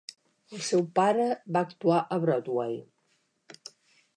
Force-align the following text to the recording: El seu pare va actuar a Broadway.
El 0.55 0.61
seu 0.67 0.81
pare 0.99 1.27
va 1.57 1.63
actuar 1.67 1.99
a 2.01 2.19
Broadway. 2.25 2.75